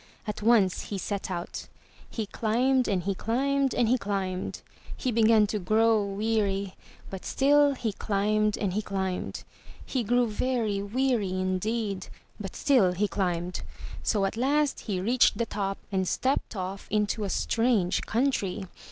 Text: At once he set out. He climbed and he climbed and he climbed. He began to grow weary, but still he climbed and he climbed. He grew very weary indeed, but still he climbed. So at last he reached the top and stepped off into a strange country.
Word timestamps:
At 0.25 0.41
once 0.41 0.85
he 0.85 0.97
set 0.97 1.29
out. 1.29 1.67
He 2.09 2.25
climbed 2.25 2.87
and 2.87 3.03
he 3.03 3.13
climbed 3.13 3.75
and 3.75 3.87
he 3.87 3.99
climbed. 3.99 4.63
He 4.97 5.11
began 5.11 5.45
to 5.45 5.59
grow 5.59 6.03
weary, 6.03 6.73
but 7.11 7.23
still 7.23 7.75
he 7.75 7.91
climbed 7.93 8.57
and 8.57 8.73
he 8.73 8.81
climbed. 8.81 9.43
He 9.85 10.01
grew 10.03 10.27
very 10.27 10.81
weary 10.81 11.29
indeed, 11.29 12.07
but 12.39 12.55
still 12.55 12.93
he 12.93 13.07
climbed. 13.07 13.61
So 14.01 14.25
at 14.25 14.35
last 14.37 14.79
he 14.79 14.99
reached 14.99 15.37
the 15.37 15.45
top 15.45 15.77
and 15.91 16.07
stepped 16.07 16.55
off 16.55 16.87
into 16.89 17.23
a 17.23 17.29
strange 17.29 18.01
country. 18.07 18.65